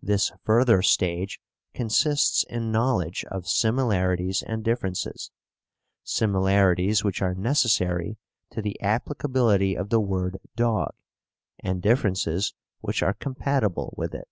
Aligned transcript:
This 0.00 0.30
further 0.44 0.82
stage 0.82 1.40
consists 1.74 2.44
in 2.44 2.70
knowledge 2.70 3.24
of 3.24 3.48
similarities 3.48 4.40
and 4.40 4.62
differences: 4.62 5.32
similarities 6.04 7.02
which 7.02 7.20
are 7.20 7.34
necessary 7.34 8.16
to 8.52 8.62
the 8.62 8.80
applicability 8.80 9.74
of 9.74 9.88
the 9.90 9.98
word 9.98 10.38
"dog," 10.54 10.94
and 11.58 11.82
differences 11.82 12.54
which 12.82 13.02
are 13.02 13.14
compatible 13.14 13.92
with 13.96 14.14
it. 14.14 14.28